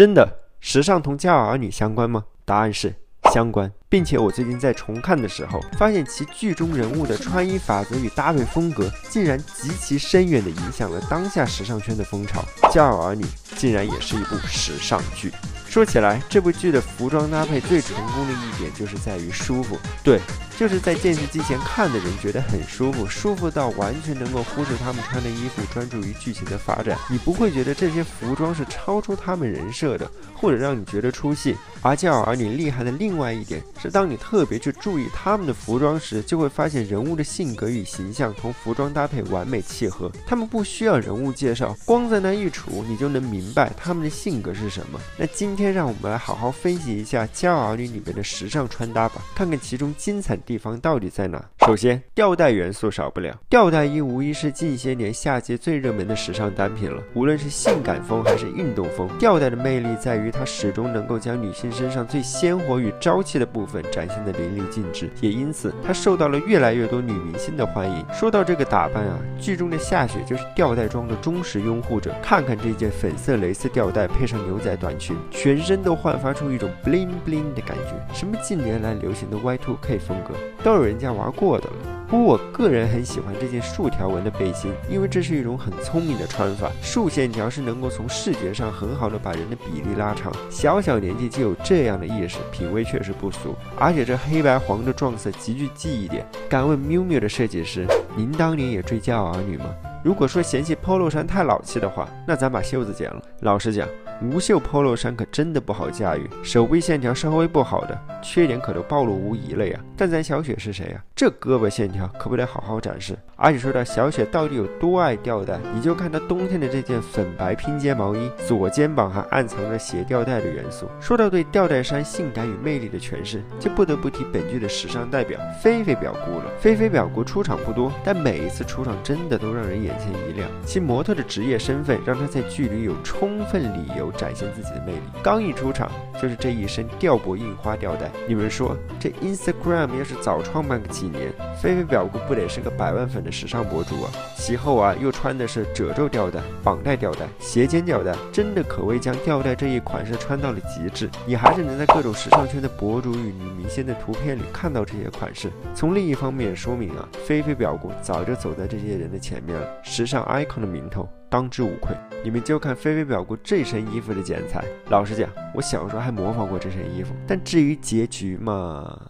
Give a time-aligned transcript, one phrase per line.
[0.00, 0.26] 真的，
[0.60, 2.24] 时尚同家有儿女相关吗？
[2.46, 2.94] 答案是
[3.34, 3.70] 相关。
[3.86, 12.42] 并且我最近在重看的时候，发现其剧中人物的穿衣法则与搭配风格，竟然极其深远地影响了当下时尚圈的风潮。
[12.72, 13.22] 《家有儿女》
[13.58, 15.30] 竟然也是一部时尚剧。
[15.66, 19.78] 说起来，这部剧的服装搭配最成功的一点就是在于舒服。
[20.02, 20.18] 对，
[20.60, 26.98] 就是在电视机前看的人觉得很舒服，舒服到完全能够忽视他们穿的衣服，专注于剧情的发展。
[27.08, 31.56] 你不会觉得这些服装是超出他们人设的，或者让你觉得出戏。
[31.80, 40.12] 而《家有儿女》厉害的另外一点是，当你特别去注意他们的服装时，就会发现人物的性格与形象同服装搭配完美契合。
[40.26, 45.00] 他们不需要人物介绍，光在那一处，你就能明白他们的性格是什么。
[45.16, 45.70] 那今天。
[45.70, 51.48] 让我们来好好分析一下《家有儿女》里面的时尚穿搭吧，看看其中精彩地方到底在哪。
[51.66, 57.02] 首先，吊带元素少不了，吊带衣无疑是近些年夏季最热门的时尚单品了。
[57.14, 68.04] 无论是性感风还是运动风，吊带的魅力在于它始终能够将女性身上最鲜活与朝气的部分展现得淋漓尽致，也因此它受到了越来越多女明星的欢迎。
[68.12, 72.14] 说到这个打扮啊，剧中的夏雪就是吊带装的忠实拥护者。
[72.22, 75.50] 看看这件粉色蕾丝吊带配上牛仔短裙，全。
[75.50, 81.76] 全身都焕发出一种 bling bling 的感觉，什么近年来流行的 Y2K 风格都有人家玩过的了。
[82.08, 90.32] 不过我个人很喜欢这件竖条纹的背心，因为这是一种很聪明的穿法，竖线条是能够从视觉上很好的把人的比例拉长。
[90.50, 93.54] 小小年纪就有这样的意识，品味确实不俗。
[93.78, 96.26] 而且这黑白黄的撞色极具记忆点。
[96.48, 99.66] 敢问 miu miu 的设计师，您当年也追骄傲儿女吗？
[100.02, 103.20] 如果说嫌弃 polo 衫太老气的话，那咱把袖子剪了。
[103.40, 103.86] 老实讲，
[104.22, 109.78] 无袖 polo 衫可真的不好驾驭，手臂线条稍微不好的，缺点可都暴露无遗了呀。
[109.98, 111.04] 但咱小雪是谁呀？
[111.14, 113.14] 这胳膊线条可不得好好展示。
[113.36, 120.88] 而且说到小雪到底有多爱吊带，你就看她冬天的这件粉白拼接毛衣，左肩膀还暗藏着斜吊带的元素。
[120.98, 126.44] 说到对吊带衫性感与魅力的诠释，就不得不提本剧的时尚代表菲菲表姑了。
[126.58, 129.89] 菲菲表姑出场不多，但每一次出场真的都让人眼。
[129.90, 135.00] 眼前一亮，其模特的职业身份让她在剧里有充分理由展现自己的魅力。
[135.22, 135.90] 刚一出场
[136.22, 144.10] 就是这一身吊脖印花吊带，你们说这 Instagram 要是早创办个几年，菲菲表姑不得是个百万粉的时尚博主啊？
[144.36, 151.10] 其后啊，又穿的是褶皱吊带、绑带吊带、斜肩吊带，真的可谓将吊带这一款式穿到了极致。
[151.26, 155.50] 你还是能在各种时尚圈的博主与女明星的图片里看到这些款式。
[155.74, 159.66] 从另一方面说明啊，菲菲表姑早就走在这些人的前面了。
[159.82, 164.64] 时尚 icon 的名头当之无愧，你们就看菲菲表姑这身衣服的剪裁。
[164.88, 169.00] 老实讲，我小时候还模仿过这身衣服，但至于结局嘛……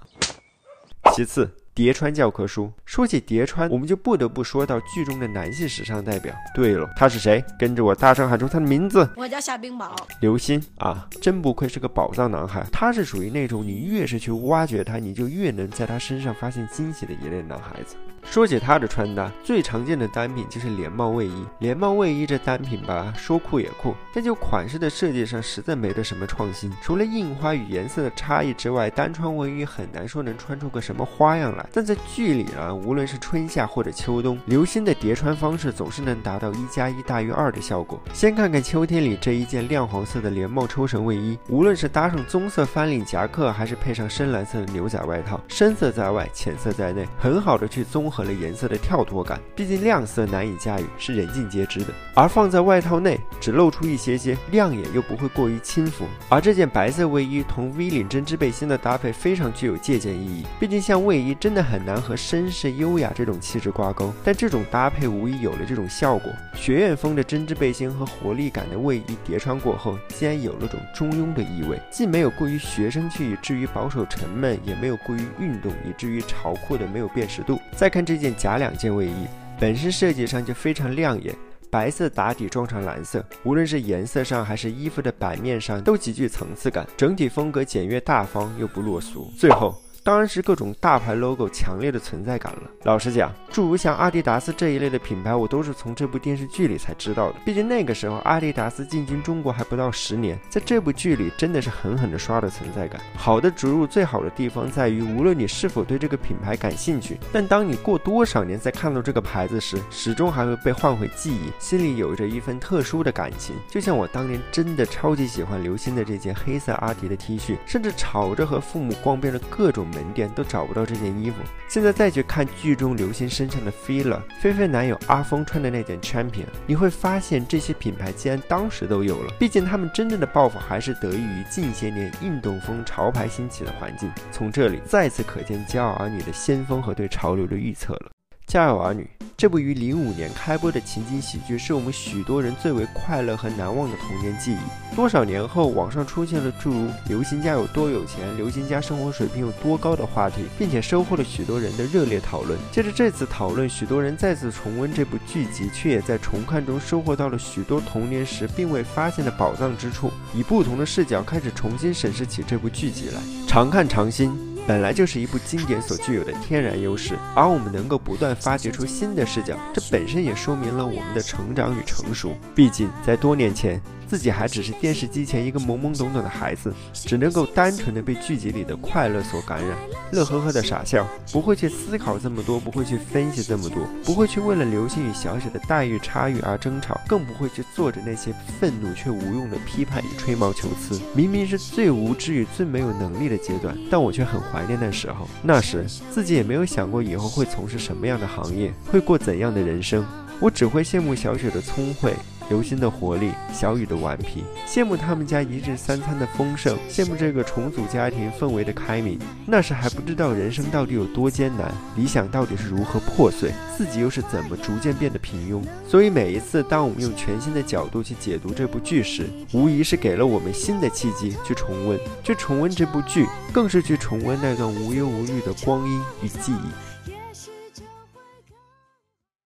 [1.14, 1.50] 其次。
[1.72, 6.34] 叠穿教科书，说起叠穿，我们就不得不说到剧中的男性时尚代表。
[6.52, 7.42] 对了，他是谁？
[7.58, 9.08] 跟着我大声喊出他的名字。
[9.16, 9.88] 我叫夏冰雹，
[10.20, 12.66] 刘鑫啊，真不愧是个宝藏男孩。
[12.70, 17.96] 他是属于那种你越是去挖掘他，你就越能在他身上发现惊喜的一类男孩子。
[18.22, 21.44] 说起他的穿搭，最常见的单品就是连帽卫衣。
[21.58, 26.70] 连帽卫衣这单品吧，说酷也酷，但就款式的设计上实在没得什么创新。
[26.80, 31.66] 除了印花与颜色的差异之外，单穿卫衣很难说能穿出个什么花样来。
[31.72, 38.00] 但在剧里呢，无论是春夏或者秋冬，刘星的叠穿方式总是能达到一加一大于二的效果。
[38.12, 49.40] 先看看秋天里这一件亮黄色的连帽抽绳卫衣，无论是搭上棕色翻领夹克，还是配上深蓝色的牛仔外套，深色在外，浅色在内，很好的去综合了颜色的跳脱感。
[49.54, 51.88] 毕竟亮色难以驾驭，是人尽皆知的。
[52.14, 56.04] 而放在外套内，只露出一些些，亮眼又不会过于轻浮。
[56.28, 60.46] 而这件白色卫衣同 V 领针织背心的搭配非常具有借鉴意义。
[60.58, 61.80] 毕竟像卫衣真的很。
[61.82, 66.30] 难和绅士优雅这种气质挂钩，但这种搭配无疑有了这种效果。
[66.54, 77.58] 学院风的针织背心和活力感的卫衣叠穿过后，竟然有了种中庸的意味，既没有过于学生气以至于保守沉闷，也没有过于运动以至于潮酷的没有辨识度。
[77.74, 79.26] 再看这件假两件卫衣，
[79.58, 81.34] 本身设计上就非常亮眼，
[81.70, 89.30] 白色打底撞上蓝色，无论是颜色上还是衣服的版面上都极具层次感，整体风格简约大方又不落俗。
[89.36, 89.74] 最后。
[90.02, 92.62] 当然是各种大牌 logo 强烈的存在感了。
[92.84, 97.36] 老实讲，诸如像阿迪达斯这一类的品牌，我都是从这部电视剧里才知道的。
[97.44, 103.00] 毕竟那个时候阿迪达斯进军中国还不到十年，在这部剧里真的是狠狠的刷了存在感。
[103.14, 113.54] 好的植入最好的地方在于，无论你是否对这个品牌感兴趣，但当你过多少年再看到这个牌子时，始终还会被唤回记忆，心里有着一份特殊的感情。
[113.68, 119.99] 就像我当年真的超级喜欢刘星的这件黑色阿迪的 T 恤，甚至吵着和父母逛遍了各种美。
[120.00, 121.36] 门店都找不到这件衣服。
[121.68, 129.32] 现在再去看剧中刘星身上的 fila，菲菲男友阿峰穿的那件 champion，你会发现这些品牌既然当时都有了。
[129.38, 134.10] 毕竟他们真正的爆发还是得益于近些年运动风潮牌兴起的环境。
[134.32, 138.10] 从这里再次可见《骄傲儿女》的先锋和对潮流的预测了。
[138.52, 139.08] 《家有儿女》
[139.40, 144.94] 这部于零五年开播的情景喜剧，是我们许多人最为快乐和难忘的童年记忆。
[144.94, 152.58] 多少年后，网上出现了诸如“刘星家有多有钱”“刘星家生活水平有多高”的话题，并且收获了许多人的热烈讨论。
[152.70, 163.22] 接着这次讨论，许多人再次重温这部剧集，却也在重看中收获到了许多童年时并未发现的宝藏之处，以不同的视角开始重新审视起这部剧集来。
[163.48, 164.49] 常看常新。
[164.66, 172.34] 本来就是一部经典所具有的天然优势，而我们能够不断发掘出新的视角，这本身也说明了我们的成长与成熟。
[172.54, 173.80] 毕竟在多年前。
[174.10, 179.78] 自己还只是电视机前一个懵懵懂懂的孩子，只能够单纯的被剧集里的快乐所感染，
[180.10, 191.00] 乐呵呵的傻笑，不会去思考这么多，不会去分析这么多，不会去为了流星雨小雪的待遇差异而争吵，更不会去做着那些愤怒却无用的批判与吹毛求疵。
[191.14, 195.28] 明明是最无知与最没有能力的阶段，但我却很怀念那时候。
[195.40, 200.04] 那时自己也没有想过以后会从事什么样的行业，会过怎样的人生，
[200.40, 202.12] 我只会羡慕小雪的聪慧。
[202.50, 209.18] 刘星的活力，小雨的顽皮，羡慕他们家一日三餐的丰盛，羡慕这个重组家庭氛围的开明。
[209.46, 215.62] 那时还不知道人生到底有多艰难，理想到底是如何破碎，自己又是怎么逐渐变得平庸。
[215.88, 226.89] 所以每一次，当我们用全新的角度去解读这部剧时，无疑是给了我们新的契机去重温，去重温这部剧，更是去重温那段无忧无虑的光阴与记忆。